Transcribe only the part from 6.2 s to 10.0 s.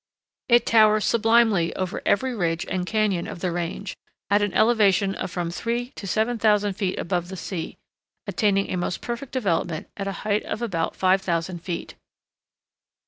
thousand feet above the sea, attaining most perfect development